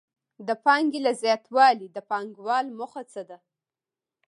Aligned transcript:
د 0.47 0.49
پانګې 0.65 0.99
له 1.05 1.11
زیاتوالي 1.21 1.87
د 1.91 1.97
پانګوال 2.09 2.65
موخه 2.77 3.03
څه 3.11 3.21
ده 3.29 3.37